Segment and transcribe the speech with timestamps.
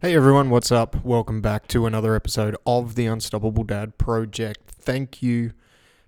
[0.00, 1.02] Hey everyone, what's up?
[1.04, 4.70] Welcome back to another episode of the Unstoppable Dad Project.
[4.70, 5.52] Thank you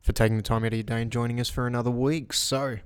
[0.02, 2.32] for taking the time out of your day and joining us for another week.
[2.34, 2.78] So,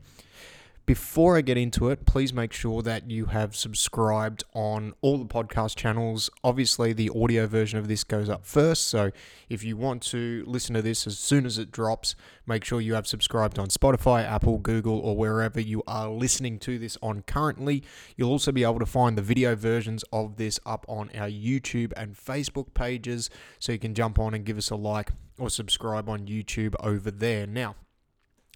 [0.91, 5.25] before I get into it, please make sure that you have subscribed on all the
[5.25, 6.29] podcast channels.
[6.43, 8.89] Obviously, the audio version of this goes up first.
[8.89, 9.13] So,
[9.49, 12.95] if you want to listen to this as soon as it drops, make sure you
[12.95, 17.85] have subscribed on Spotify, Apple, Google, or wherever you are listening to this on currently.
[18.17, 21.93] You'll also be able to find the video versions of this up on our YouTube
[21.97, 23.31] and Facebook pages.
[23.61, 27.13] So, you can jump on and give us a like or subscribe on YouTube over
[27.13, 27.47] there.
[27.47, 27.77] Now,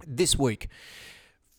[0.04, 0.68] this week,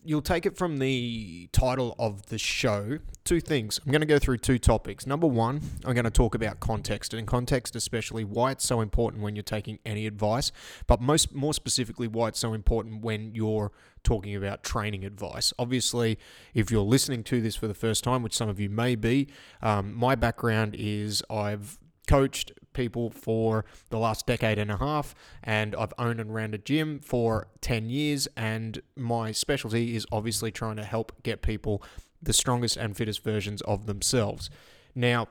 [0.08, 2.98] you'll take it from the title of the show.
[3.24, 3.80] Two things.
[3.84, 5.06] I'm going to go through two topics.
[5.06, 9.22] Number one, I'm going to talk about context, and context, especially why it's so important
[9.22, 10.52] when you're taking any advice,
[10.86, 13.72] but most more specifically, why it's so important when you're
[14.04, 15.52] talking about training advice.
[15.58, 16.18] Obviously,
[16.54, 19.28] if you're listening to this for the first time, which some of you may be,
[19.62, 25.74] um, my background is I've coached people for the last decade and a half, and
[25.74, 28.28] I've owned and ran a gym for 10 years.
[28.36, 31.82] And my specialty is obviously trying to help get people
[32.22, 34.50] the strongest and fittest versions of themselves.
[34.94, 35.28] Now,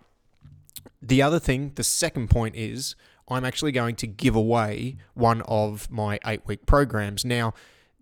[1.02, 2.96] the other thing, the second point is
[3.28, 7.24] I'm actually going to give away one of my eight week programs.
[7.26, 7.54] Now,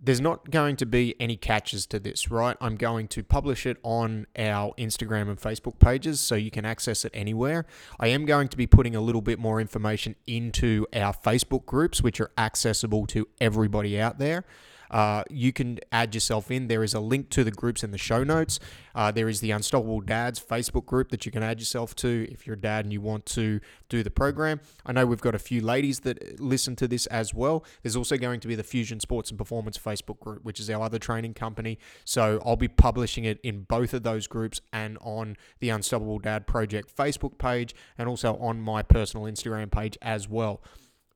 [0.03, 2.57] there's not going to be any catches to this, right?
[2.59, 7.05] I'm going to publish it on our Instagram and Facebook pages so you can access
[7.05, 7.65] it anywhere.
[8.01, 12.01] I am going to be putting a little bit more information into our Facebook groups,
[12.01, 14.43] which are accessible to everybody out there.
[14.93, 16.67] Uh, you can add yourself in.
[16.67, 18.59] There is a link to the groups in the show notes.
[18.93, 22.45] Uh, there is the Unstoppable Dads Facebook group that you can add yourself to if
[22.45, 24.61] you're a dad and you want to do the program.
[24.85, 27.65] I know we've got a few ladies that listen to this as well.
[27.81, 30.83] There's also going to be the Fusion Sports and Performance Facebook group, which is our
[30.83, 31.79] other training company.
[32.05, 36.45] So I'll be publishing it in both of those groups and on the Unstoppable Dad
[36.45, 40.61] Project Facebook page and also on my personal Instagram page as well.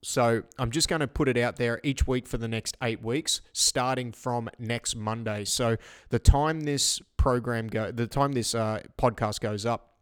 [0.03, 3.03] So I'm just going to put it out there each week for the next eight
[3.03, 5.43] weeks, starting from next Monday.
[5.45, 5.77] So
[6.09, 9.95] the time this program go, the time this uh, podcast goes up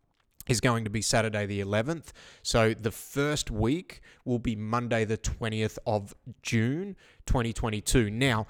[0.47, 2.11] is going to be Saturday the 11th.
[2.43, 6.13] So the first week will be Monday the 20th of
[6.43, 6.95] June
[7.25, 8.09] 2022.
[8.09, 8.47] Now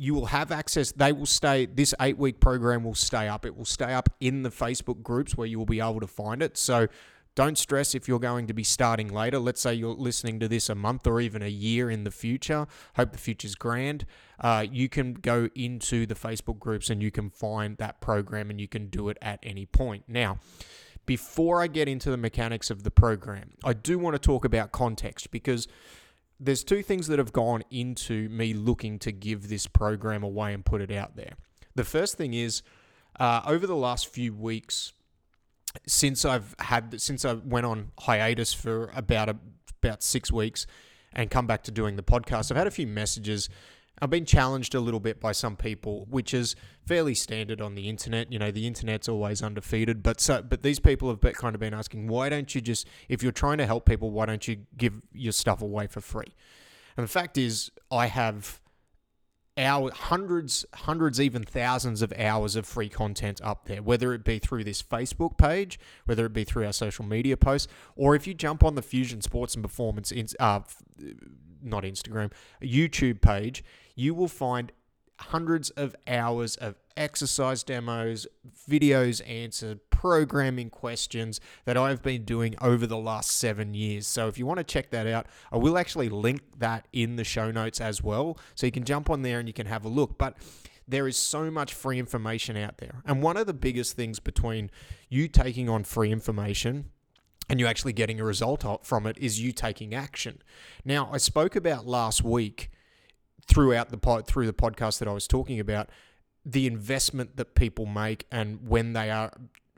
[0.00, 3.54] you will have access they will stay this eight week program will stay up it
[3.54, 6.56] will stay up in the facebook groups where you will be able to find it
[6.56, 6.88] so
[7.40, 9.38] don't stress if you're going to be starting later.
[9.38, 12.66] Let's say you're listening to this a month or even a year in the future.
[12.96, 14.04] Hope the future's grand.
[14.38, 18.60] Uh, you can go into the Facebook groups and you can find that program and
[18.60, 20.04] you can do it at any point.
[20.06, 20.38] Now,
[21.06, 24.70] before I get into the mechanics of the program, I do want to talk about
[24.70, 25.66] context because
[26.38, 30.62] there's two things that have gone into me looking to give this program away and
[30.62, 31.32] put it out there.
[31.74, 32.60] The first thing is
[33.18, 34.92] uh, over the last few weeks,
[35.86, 39.36] since I've had since I went on hiatus for about a,
[39.82, 40.66] about six weeks
[41.12, 43.48] and come back to doing the podcast, I've had a few messages.
[44.02, 47.86] I've been challenged a little bit by some people, which is fairly standard on the
[47.86, 48.32] internet.
[48.32, 51.60] You know, the internet's always undefeated, but so but these people have been, kind of
[51.60, 54.58] been asking, why don't you just if you're trying to help people, why don't you
[54.76, 56.34] give your stuff away for free?
[56.96, 58.59] And the fact is, I have
[59.56, 64.38] our hundreds, hundreds, even thousands of hours of free content up there, whether it be
[64.38, 68.34] through this Facebook page, whether it be through our social media posts, or if you
[68.34, 70.60] jump on the Fusion Sports and Performance, in, uh,
[71.62, 74.72] not Instagram, YouTube page, you will find
[75.18, 78.26] hundreds of hours of exercise demos,
[78.68, 84.06] videos answered, programming questions that I've been doing over the last seven years.
[84.06, 87.24] So if you want to check that out, I will actually link that in the
[87.24, 88.38] show notes as well.
[88.54, 90.18] So you can jump on there and you can have a look.
[90.18, 90.36] But
[90.86, 93.02] there is so much free information out there.
[93.06, 94.70] And one of the biggest things between
[95.08, 96.90] you taking on free information
[97.48, 100.42] and you actually getting a result from it is you taking action.
[100.84, 102.70] Now, I spoke about last week
[103.46, 105.90] throughout the pod, through the podcast that I was talking about
[106.44, 109.32] the investment that people make and when they are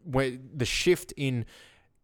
[0.04, 1.44] where the shift in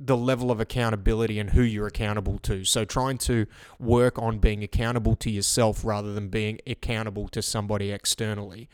[0.01, 2.65] the level of accountability and who you're accountable to.
[2.65, 3.47] So trying to
[3.81, 8.69] work on being accountable to yourself rather than being accountable to somebody externally.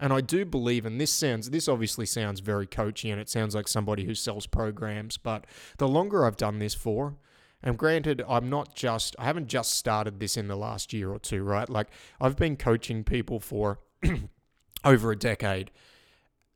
[0.00, 3.54] And I do believe, and this sounds, this obviously sounds very coachy and it sounds
[3.54, 5.46] like somebody who sells programs, but
[5.78, 7.14] the longer I've done this for,
[7.62, 11.20] and granted, I'm not just, I haven't just started this in the last year or
[11.20, 11.68] two, right?
[11.68, 11.88] Like
[12.20, 13.78] I've been coaching people for
[14.84, 15.70] over a decade.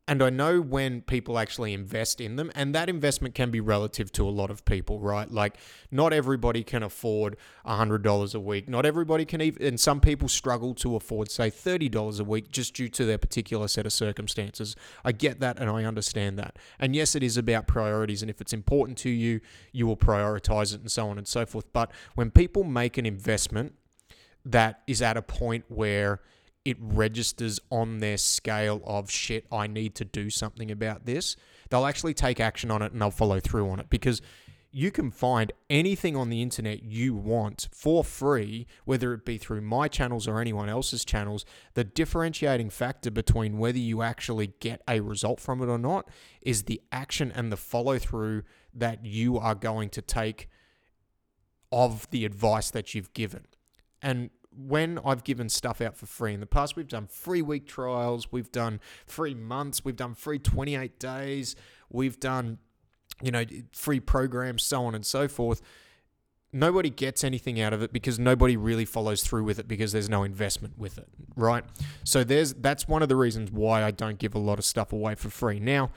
[0.07, 4.11] And I know when people actually invest in them, and that investment can be relative
[4.13, 5.29] to a lot of people, right?
[5.29, 5.57] Like,
[5.91, 8.67] not everybody can afford $100 a week.
[8.67, 12.73] Not everybody can even, and some people struggle to afford, say, $30 a week just
[12.73, 14.75] due to their particular set of circumstances.
[15.05, 16.57] I get that and I understand that.
[16.79, 18.23] And yes, it is about priorities.
[18.23, 19.41] And if it's important to you,
[19.73, 21.71] you will prioritize it and so on and so forth.
[21.71, 23.75] But when people make an investment
[24.43, 26.21] that is at a point where,
[26.69, 31.35] it registers on their scale of shit, I need to do something about this,
[31.69, 34.21] they'll actually take action on it and they'll follow through on it because
[34.71, 39.61] you can find anything on the internet you want for free, whether it be through
[39.61, 41.43] my channels or anyone else's channels.
[41.73, 46.07] The differentiating factor between whether you actually get a result from it or not
[46.41, 48.43] is the action and the follow through
[48.73, 50.49] that you are going to take
[51.71, 53.45] of the advice that you've given.
[54.01, 57.65] And when I've given stuff out for free in the past, we've done free week
[57.65, 61.55] trials, we've done free months, we've done free 28 days,
[61.89, 62.57] we've done,
[63.21, 65.61] you know, free programs, so on and so forth.
[66.51, 70.09] Nobody gets anything out of it because nobody really follows through with it because there's
[70.09, 71.63] no investment with it, right?
[72.03, 74.91] So there's that's one of the reasons why I don't give a lot of stuff
[74.91, 75.59] away for free.
[75.59, 75.91] Now,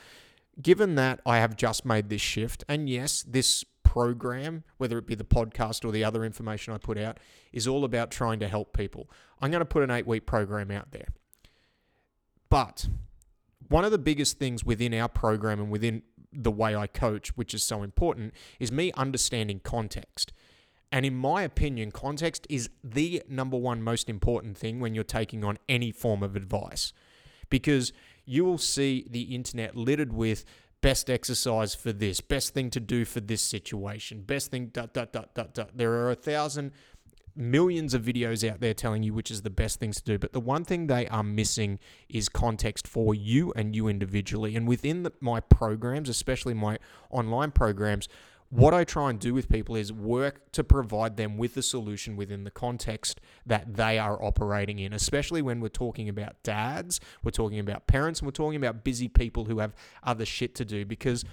[0.61, 5.15] given that I have just made this shift, and yes, this program, whether it be
[5.15, 7.21] the podcast or the other information I put out,
[7.53, 9.11] is all about trying to help people.
[9.39, 11.09] I'm going to put an eight week program out there.
[12.49, 12.89] But
[13.69, 17.53] one of the biggest things within our program and within the way I coach, which
[17.53, 20.33] is so important, is me understanding context.
[20.91, 25.45] And in my opinion, context is the number one most important thing when you're taking
[25.45, 26.95] on any form of advice.
[27.51, 27.93] Because
[28.25, 30.47] you will see the internet littered with
[30.83, 35.13] best exercise for this, best thing to do for this situation, best thing, dot, dot,
[35.13, 35.71] dot, dot, dot.
[35.75, 36.73] There are a thousand,
[37.35, 40.19] millions of videos out there telling you which is the best things to do.
[40.19, 44.55] But the one thing they are missing is context for you and you individually.
[44.57, 46.79] And within the, my programs, especially my
[47.11, 48.09] online programs,
[48.53, 52.17] what I try and do with people is work to provide them with a solution
[52.17, 57.31] within the context that they are operating in, especially when we're talking about dads, we're
[57.31, 60.85] talking about parents, and we're talking about busy people who have other shit to do.
[60.85, 61.25] Because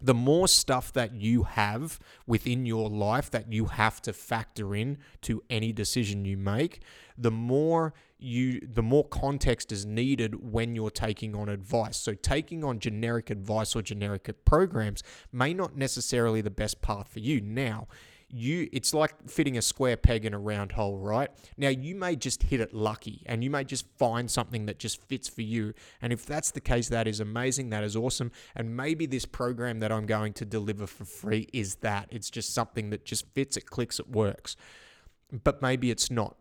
[0.00, 4.96] the more stuff that you have within your life that you have to factor in
[5.20, 6.80] to any decision you make,
[7.18, 7.92] the more
[8.22, 11.96] you the more context is needed when you're taking on advice.
[11.96, 15.02] So taking on generic advice or generic programs
[15.32, 17.40] may not necessarily the best path for you.
[17.40, 17.88] Now,
[18.32, 21.30] you it's like fitting a square peg in a round hole, right?
[21.56, 25.02] Now you may just hit it lucky and you may just find something that just
[25.02, 25.74] fits for you.
[26.00, 28.30] And if that's the case, that is amazing, that is awesome.
[28.54, 32.08] And maybe this program that I'm going to deliver for free is that.
[32.10, 34.56] It's just something that just fits, it clicks, it works.
[35.32, 36.36] But maybe it's not.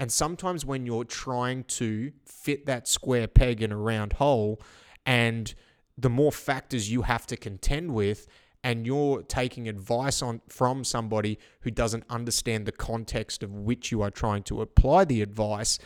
[0.00, 4.58] And sometimes when you're trying to fit that square peg in a round hole
[5.04, 5.54] and
[5.98, 8.26] the more factors you have to contend with
[8.64, 14.00] and you're taking advice on from somebody who doesn't understand the context of which you
[14.00, 15.78] are trying to apply the advice,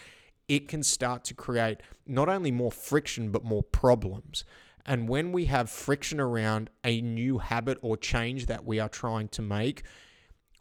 [0.46, 4.44] it can start to create not only more friction but more problems.
[4.86, 9.26] And when we have friction around a new habit or change that we are trying
[9.30, 9.82] to make,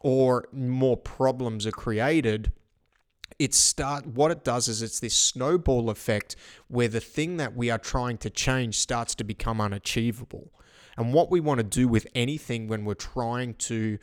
[0.00, 2.52] or more problems are created,
[3.38, 6.36] it start what it does is it's this snowball effect
[6.68, 10.50] where the thing that we are trying to change starts to become unachievable.
[10.96, 13.98] And what we want to do with anything when we're trying to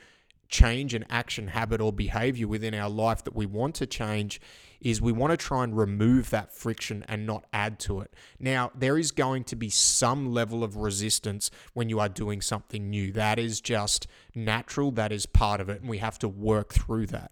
[0.50, 4.42] change an action, habit, or behavior within our life that we want to change
[4.82, 8.14] is we want to try and remove that friction and not add to it.
[8.40, 12.90] Now, there is going to be some level of resistance when you are doing something
[12.90, 13.12] new.
[13.12, 17.08] That is just natural, that is part of it, and we have to work through
[17.08, 17.32] that.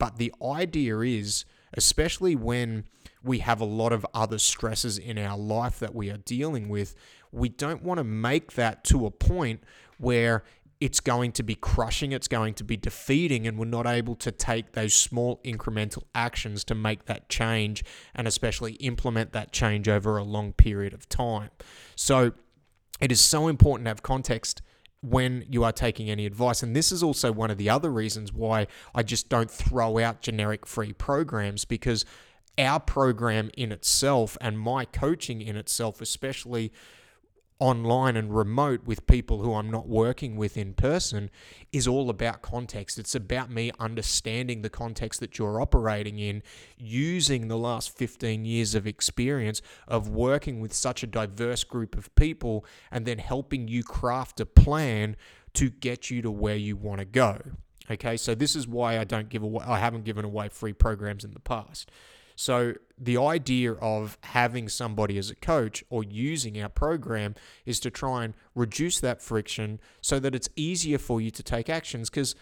[0.00, 2.84] But the idea is, especially when
[3.22, 6.94] we have a lot of other stresses in our life that we are dealing with,
[7.30, 9.62] we don't want to make that to a point
[9.98, 10.42] where
[10.80, 14.32] it's going to be crushing, it's going to be defeating, and we're not able to
[14.32, 20.16] take those small incremental actions to make that change and especially implement that change over
[20.16, 21.50] a long period of time.
[21.94, 22.32] So
[23.02, 24.62] it is so important to have context
[25.02, 26.62] when you are taking any advice.
[26.62, 30.20] And this is also one of the other reasons why I just don't throw out
[30.20, 32.04] generic free programs because
[32.58, 36.72] our program in itself and my coaching in itself, especially
[37.60, 41.30] online and remote with people who I'm not working with in person
[41.72, 42.98] is all about context.
[42.98, 46.42] It's about me understanding the context that you're operating in,
[46.78, 52.12] using the last 15 years of experience of working with such a diverse group of
[52.14, 55.14] people, and then helping you craft a plan
[55.52, 57.38] to get you to where you want to go.
[57.90, 61.24] Okay, so this is why I don't give away, I haven't given away free programs
[61.24, 61.90] in the past.
[62.40, 67.34] So, the idea of having somebody as a coach or using our program
[67.66, 71.68] is to try and reduce that friction so that it's easier for you to take
[71.68, 72.34] actions because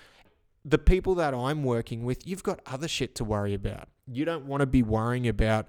[0.64, 3.88] the people that I'm working with, you've got other shit to worry about.
[4.06, 5.66] You don't want to be worrying about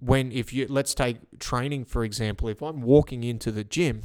[0.00, 4.00] when, if you, let's take training for example, if I'm walking into the gym,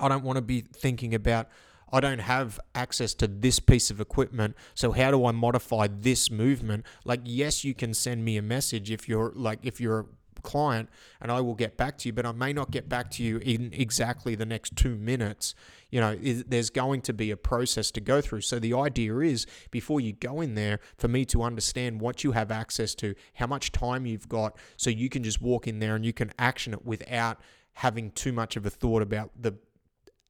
[0.00, 1.46] I don't want to be thinking about,
[1.92, 4.56] I don't have access to this piece of equipment.
[4.74, 6.86] So how do I modify this movement?
[7.04, 10.04] Like, yes, you can send me a message if you're like, if you're a
[10.42, 10.88] client
[11.20, 13.38] and I will get back to you, but I may not get back to you
[13.38, 15.54] in exactly the next two minutes.
[15.90, 18.42] You know, there's going to be a process to go through.
[18.42, 22.32] So the idea is before you go in there, for me to understand what you
[22.32, 25.96] have access to, how much time you've got, so you can just walk in there
[25.96, 27.40] and you can action it without
[27.74, 29.54] having too much of a thought about the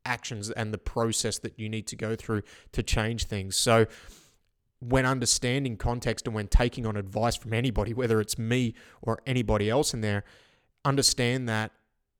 [0.05, 2.43] actions and the process that you need to go through
[2.73, 3.57] to change things.
[3.57, 3.87] So,
[4.81, 9.69] when understanding context and when taking on advice from anybody, whether it's me or anybody
[9.69, 10.25] else in there,
[10.87, 11.73] understand that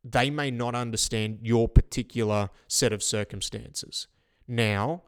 [0.05, 4.07] they may not understand your particular set of circumstances.
[4.47, 5.03] Now,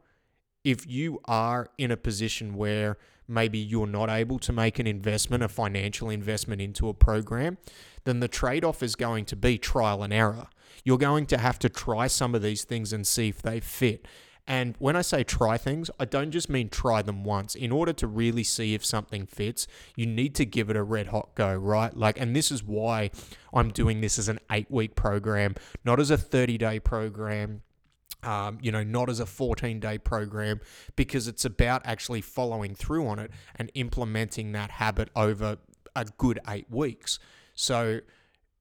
[0.63, 5.43] if you are in a position where maybe you're not able to make an investment,
[5.43, 7.57] a financial investment into a program,
[8.05, 10.47] then the trade off is going to be trial and error.
[10.83, 14.05] You're going to have to try some of these things and see if they fit.
[14.45, 17.55] And when I say try things, I don't just mean try them once.
[17.55, 21.07] In order to really see if something fits, you need to give it a red
[21.07, 21.95] hot go, right?
[21.95, 23.11] Like, and this is why
[23.53, 25.55] I'm doing this as an eight week program,
[25.85, 27.61] not as a 30 day program.
[28.21, 30.61] Um, you know, not as a 14 day program,
[30.95, 35.57] because it's about actually following through on it and implementing that habit over
[35.93, 37.19] a good eight weeks.
[37.53, 38.01] So,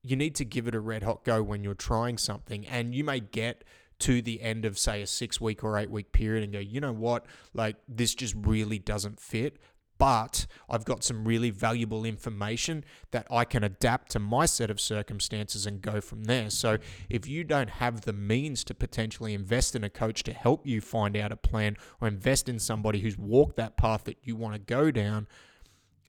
[0.03, 2.67] you need to give it a red hot go when you're trying something.
[2.67, 3.65] And you may get
[4.01, 6.81] to the end of, say, a six week or eight week period and go, you
[6.81, 9.59] know what, like this just really doesn't fit.
[9.99, 14.81] But I've got some really valuable information that I can adapt to my set of
[14.81, 16.51] circumstances and go from there.
[16.51, 20.67] So, if you don't have the means to potentially invest in a coach to help
[20.67, 24.35] you find out a plan or invest in somebody who's walked that path that you
[24.35, 25.29] want to go down,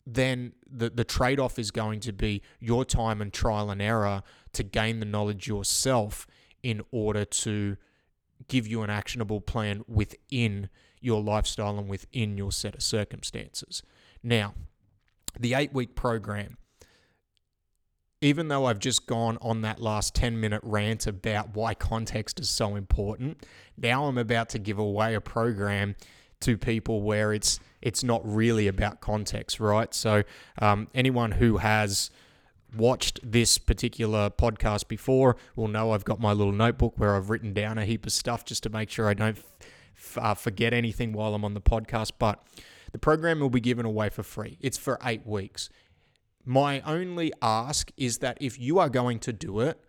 [0.05, 4.21] then the, the trade off is going to be your time and trial and error
[4.53, 6.27] to gain the knowledge yourself
[6.61, 7.77] in order to
[8.47, 10.69] give you an actionable plan within
[10.99, 13.83] your lifestyle and within your set of circumstances.
[14.21, 14.53] Now,
[15.39, 16.57] the eight week program,
[18.21, 22.49] even though I've just gone on that last 10 minute rant about why context is
[22.49, 23.45] so important,
[23.77, 25.95] now I'm about to give away a program
[26.41, 29.93] to people where it's it's not really about context, right?
[29.93, 30.23] So
[30.59, 32.09] um, anyone who has
[32.75, 37.53] watched this particular podcast before will know I've got my little notebook where I've written
[37.53, 39.37] down a heap of stuff just to make sure I don't
[39.95, 42.13] f- uh, forget anything while I'm on the podcast.
[42.17, 42.41] But
[42.93, 44.57] the program will be given away for free.
[44.61, 45.69] It's for eight weeks.
[46.45, 49.79] My only ask is that if you are going to do it,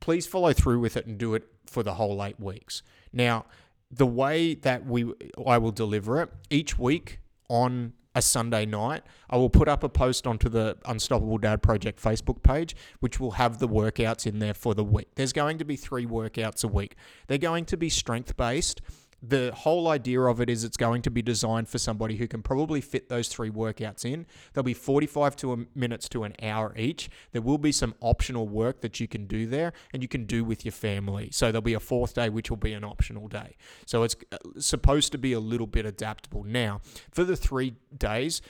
[0.00, 2.82] please follow through with it and do it for the whole eight weeks.
[3.12, 3.44] Now,
[3.90, 5.12] the way that we
[5.46, 9.88] I will deliver it each week on a Sunday night, I will put up a
[9.88, 14.54] post onto the Unstoppable Dad Project Facebook page, which will have the workouts in there
[14.54, 15.08] for the week.
[15.14, 16.96] There's going to be three workouts a week.
[17.28, 18.80] They're going to be strength based
[19.20, 22.40] the whole idea of it is it's going to be designed for somebody who can
[22.40, 24.26] probably fit those three workouts in.
[24.52, 27.10] They'll be 45 to a, minutes to an hour each.
[27.32, 30.44] There will be some optional work that you can do there and you can do
[30.44, 31.30] with your family.
[31.32, 33.56] So there'll be a fourth day, which will be an optional day.
[33.86, 36.44] So it's uh, supposed to be a little bit adaptable.
[36.44, 38.40] Now, for the three days,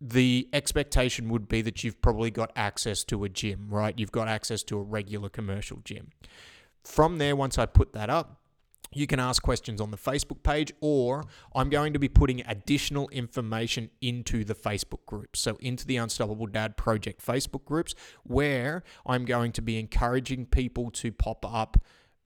[0.00, 3.98] the expectation would be that you've probably got access to a gym, right?
[3.98, 6.10] You've got access to a regular commercial gym.
[6.84, 8.40] From there, once I put that up,
[8.92, 13.08] you can ask questions on the Facebook page, or I'm going to be putting additional
[13.10, 15.40] information into the Facebook groups.
[15.40, 17.94] So, into the Unstoppable Dad Project Facebook groups,
[18.24, 21.76] where I'm going to be encouraging people to pop up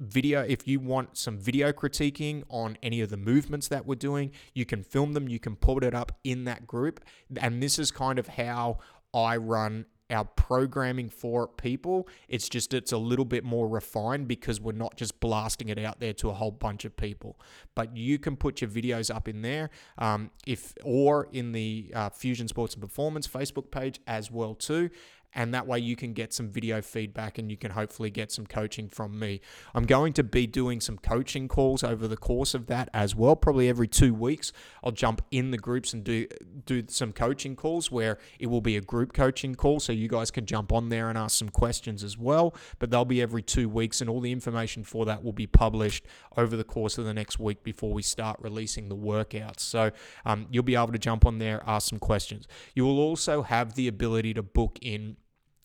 [0.03, 0.43] video.
[0.43, 4.65] If you want some video critiquing on any of the movements that we're doing, you
[4.65, 7.01] can film them, you can put it up in that group.
[7.41, 8.79] And this is kind of how
[9.15, 12.09] I run our programming for people.
[12.28, 16.00] It's just it's a little bit more refined because we're not just blasting it out
[16.00, 17.38] there to a whole bunch of people.
[17.75, 22.11] But you can put your videos up in there, um, if or in the uh,
[22.11, 24.90] Fusion Sports and Performance Facebook page as well too.
[25.35, 28.47] And that way you can get some video feedback and you can hopefully get some
[28.47, 29.41] coaching from me.
[29.75, 33.37] I'm going to be doing some coaching calls over the course of that as well.
[33.37, 34.53] Probably every two weeks,
[34.85, 36.27] I'll jump in the groups and do
[36.67, 40.31] do some coaching calls where it will be a group coaching call, so you guys
[40.31, 42.55] can jump on there and ask some questions as well.
[42.79, 46.05] But they'll be every two weeks, and all the information for that will be published
[46.37, 49.61] over the course of the next week before we start releasing the workouts.
[49.61, 49.91] So
[50.25, 52.47] um, you'll be able to jump on there, ask some questions.
[52.75, 55.17] You will also have the ability to book in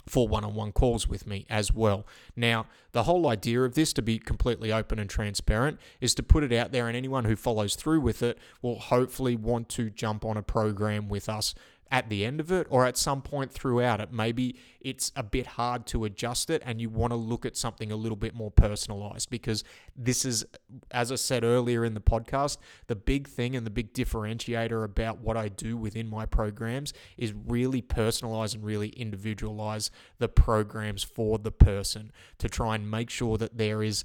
[0.09, 2.05] for one on one calls with me as well.
[2.35, 6.43] Now, the whole idea of this, to be completely open and transparent, is to put
[6.43, 10.25] it out there, and anyone who follows through with it will hopefully want to jump
[10.25, 11.53] on a program with us
[11.91, 14.11] at the end of it or at some point throughout it.
[14.11, 17.91] Maybe it's a bit hard to adjust it and you want to look at something
[17.91, 19.63] a little bit more personalized because
[19.95, 20.45] this is,
[20.91, 25.19] as I said earlier in the podcast, the big thing and the big differentiator about
[25.19, 31.37] what I do within my programs is really personalize and really individualize the programs for
[31.37, 34.03] the person to try and make sure that there is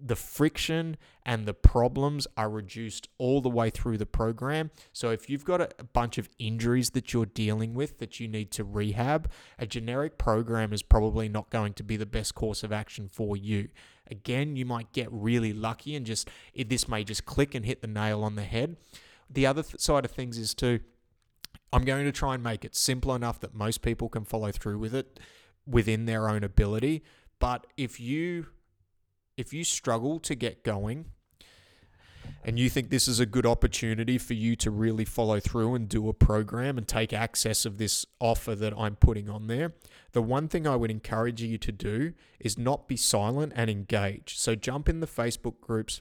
[0.00, 4.70] the friction and the problems are reduced all the way through the program.
[4.92, 8.50] So, if you've got a, bunch of injuries that you're dealing with that you need
[8.52, 12.72] to rehab, a generic program is probably not going to be the best course of
[12.72, 13.68] action for you.
[14.10, 17.80] Again, you might get really lucky and just it, this may just click and hit
[17.80, 18.76] the nail on the head.
[19.28, 20.80] The other th- side of things is too,
[21.72, 24.78] I'm going to try and make it simple enough that most people can follow through
[24.78, 25.18] with it
[25.66, 27.02] within their own ability.
[27.38, 28.46] But if you
[29.36, 31.06] if you struggle to get going
[32.44, 35.88] and you think this is a good opportunity for you to really follow through and
[35.88, 39.74] do a program and take access of this offer that I'm putting on there,
[40.12, 44.38] the one thing I would encourage you to do is not be silent and engage.
[44.38, 46.00] So jump in the Facebook groups,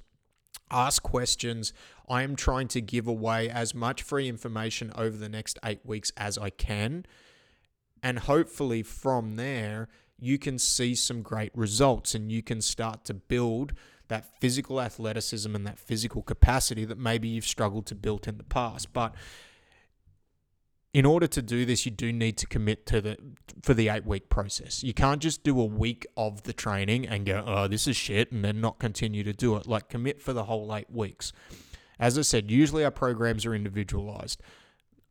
[0.71, 1.73] ask questions.
[2.07, 6.11] I am trying to give away as much free information over the next eight weeks
[6.15, 7.05] as I can.
[8.01, 9.89] And hopefully, from there,
[10.19, 13.73] you can see some great results and you can start to build
[14.07, 18.43] that physical athleticism and that physical capacity that maybe you've struggled to build in the
[18.43, 18.93] past.
[18.93, 19.15] But
[20.93, 23.17] in order to do this, you do need to commit to the
[23.61, 24.83] for the eight week process.
[24.83, 28.31] You can't just do a week of the training and go, oh, this is shit,
[28.31, 29.67] and then not continue to do it.
[29.67, 31.33] Like commit for the whole eight weeks.
[31.99, 34.41] As I said, usually our programs are individualized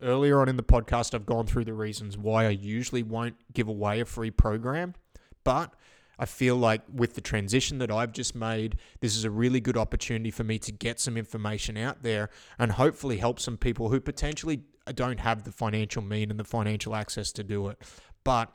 [0.05, 3.69] earlier on in the podcast, I've gone through the reasons why I usually won't give
[3.69, 4.95] away a free program.
[5.43, 5.75] But
[6.19, 9.77] I feel like with the transition that I've just made, this is a really good
[9.77, 14.01] opportunity for me to get some information out there and hopefully help some people who
[14.01, 14.63] potentially
[14.95, 17.83] don't have the financial mean and the financial access to do it.
[18.23, 18.53] But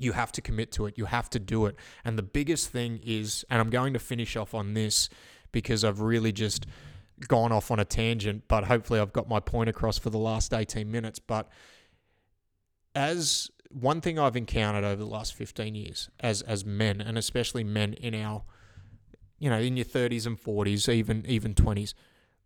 [0.00, 0.96] you have to commit to it.
[0.96, 1.76] You have to do it.
[2.04, 5.08] And the biggest thing is, and I'm going to finish off on this
[5.50, 6.66] because I've really just
[7.28, 10.52] gone off on a tangent, but hopefully I've got my point across for the last
[10.52, 11.18] 18 minutes.
[11.18, 11.48] But
[12.94, 17.64] as one thing I've encountered over the last 15 years as as men and especially
[17.64, 18.42] men in our
[19.38, 21.94] you know in your 30s and 40s even even 20s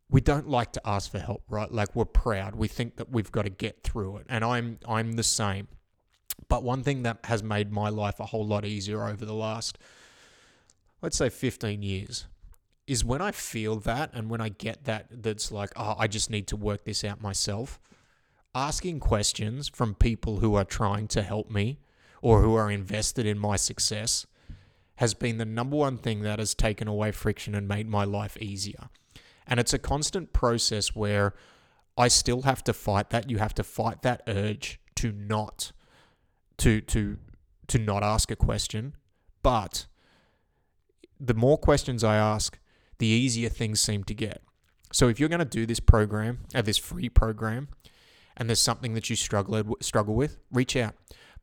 [0.08, 1.70] we don't like to ask for help right?
[1.70, 2.54] Like we're proud.
[2.54, 4.26] We think that we've got to get through it.
[4.28, 5.68] And I'm I'm the same.
[6.48, 9.78] But one thing that has made my life a whole lot easier over the last
[11.02, 12.26] let's say 15 years
[12.86, 16.30] is when I feel that and when I get that, that's like, oh, I just
[16.30, 17.80] need to work this out myself.
[18.54, 21.78] Asking questions from people who are trying to help me
[22.22, 24.26] or who are invested in my success
[24.96, 28.36] has been the number one thing that has taken away friction and made my life
[28.40, 28.88] easier.
[29.46, 31.34] And it's a constant process where
[31.98, 33.30] I still have to fight that.
[33.30, 35.72] You have to fight that urge to not
[36.58, 37.18] to to
[37.68, 38.94] to not ask a question.
[39.42, 39.86] But
[41.20, 42.58] the more questions I ask,
[42.98, 44.42] the easier things seem to get.
[44.92, 47.68] So if you're going to do this program, uh, this free program,
[48.36, 50.94] and there's something that you struggle struggle with, reach out.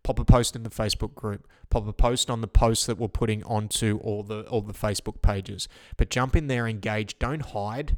[0.04, 1.48] Pop a post in the Facebook group.
[1.70, 5.22] Pop a post on the posts that we're putting onto all the all the Facebook
[5.22, 5.68] pages.
[5.98, 7.18] But jump in there, engage.
[7.20, 7.98] Don't hide,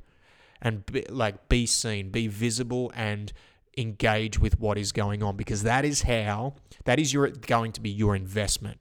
[0.62, 3.34] and be, like be seen, be visible, and
[3.78, 6.54] engage with what is going on because that is how
[6.86, 8.80] that is your going to be your investment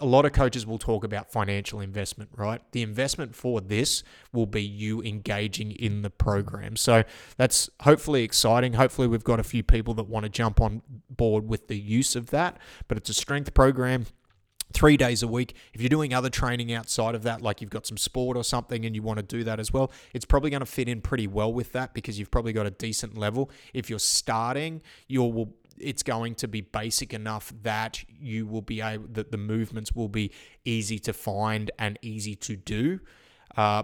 [0.00, 2.60] a lot of coaches will talk about financial investment, right?
[2.72, 6.76] The investment for this will be you engaging in the program.
[6.76, 7.04] So
[7.36, 8.74] that's hopefully exciting.
[8.74, 12.16] Hopefully, we've got a few people that want to jump on board with the use
[12.16, 12.58] of that.
[12.88, 14.06] But it's a strength program
[14.72, 15.54] three days a week.
[15.72, 18.84] If you're doing other training outside of that, like you've got some sport or something
[18.84, 21.26] and you want to do that as well, it's probably going to fit in pretty
[21.26, 23.50] well with that because you've probably got a decent level.
[23.74, 28.80] If you're starting, you will it's going to be basic enough that you will be
[28.80, 30.30] able that the movements will be
[30.64, 33.00] easy to find and easy to do.
[33.56, 33.82] Uh,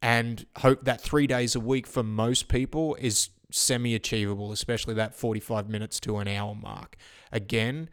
[0.00, 5.14] and hope that three days a week for most people is semi achievable, especially that
[5.14, 6.96] 45 minutes to an hour mark.
[7.32, 7.88] Again,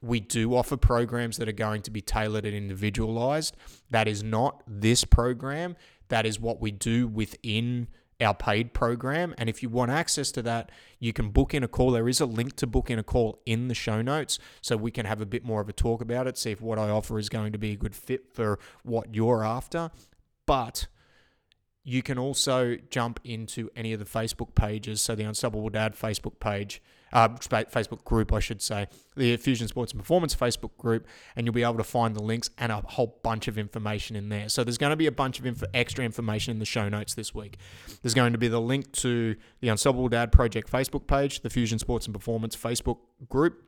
[0.00, 3.56] we do offer programs that are going to be tailored and individualized.
[3.90, 5.76] That is not this program.
[6.08, 7.88] That is what we do within
[8.20, 9.34] our paid program.
[9.38, 11.92] And if you want access to that, you can book in a call.
[11.92, 14.90] There is a link to book in a call in the show notes so we
[14.90, 17.18] can have a bit more of a talk about it, see if what I offer
[17.18, 19.90] is going to be a good fit for what you're after.
[20.46, 20.88] But
[21.84, 25.00] you can also jump into any of the Facebook pages.
[25.00, 29.92] So the Unstoppable Dad Facebook page uh, Facebook group, I should say, the Fusion Sports
[29.92, 33.18] and Performance Facebook group, and you'll be able to find the links and a whole
[33.22, 34.48] bunch of information in there.
[34.48, 37.14] So there's going to be a bunch of inf- extra information in the show notes
[37.14, 37.58] this week.
[38.02, 41.78] There's going to be the link to the Unstoppable Dad Project Facebook page, the Fusion
[41.78, 43.64] Sports and Performance Facebook group.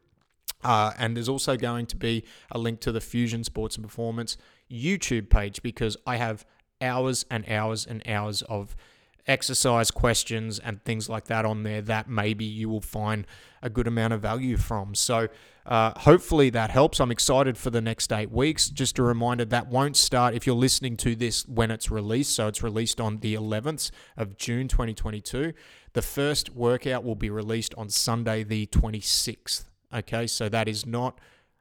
[0.62, 4.37] Uh, and there's also going to be a link to the Fusion Sports and Performance
[4.70, 6.44] YouTube page because I have
[6.83, 8.76] hours and hours and hours of
[9.26, 13.26] exercise questions and things like that on there that maybe you will find
[13.62, 14.94] a good amount of value from.
[14.94, 15.28] So,
[15.66, 17.00] uh, hopefully that helps.
[17.00, 18.70] I'm excited for the next eight weeks.
[18.70, 22.35] Just a reminder that won't start if you're listening to this when it's released.
[22.35, 25.52] So, it's released on the 11th of June 2022.
[25.92, 29.64] The first workout will be released on Sunday, the 26th.
[29.92, 31.18] Okay, so that is not,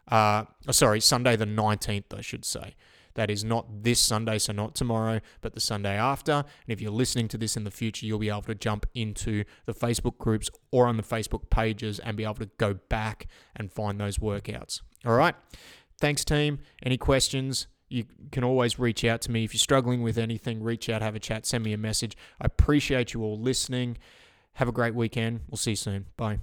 [0.07, 2.75] uh, sorry, Sunday the 19th, I should say.
[3.15, 6.31] That is not this Sunday, so not tomorrow, but the Sunday after.
[6.31, 9.43] And if you're listening to this in the future, you'll be able to jump into
[9.65, 13.71] the Facebook groups or on the Facebook pages and be able to go back and
[13.71, 14.81] find those workouts.
[15.05, 15.35] All right.
[15.99, 16.59] Thanks, team.
[16.83, 17.67] Any questions?
[17.89, 19.43] You can always reach out to me.
[19.43, 22.15] If you're struggling with anything, reach out, have a chat, send me a message.
[22.39, 23.97] I appreciate you all listening.
[24.53, 25.41] Have a great weekend.
[25.49, 26.05] We'll see you soon.
[26.15, 26.39] Bye.